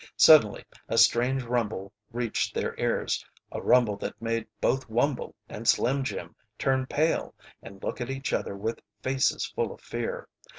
Suddenly 0.17 0.65
a 0.89 0.97
strange 0.97 1.43
rumble 1.43 1.93
reached 2.11 2.55
their 2.55 2.73
ears, 2.79 3.23
a 3.51 3.61
rumble 3.61 3.97
that 3.97 4.19
made 4.19 4.47
both 4.59 4.89
Wumble 4.89 5.35
and 5.47 5.67
Slim 5.67 6.03
Jim 6.03 6.35
turn 6.57 6.87
pale 6.87 7.35
and 7.61 7.83
look 7.83 8.01
at 8.01 8.09
each 8.09 8.33
other 8.33 8.57
with 8.57 8.79
faces 9.03 9.45
full 9.45 9.71
of 9.71 9.79
fear. 9.79 10.27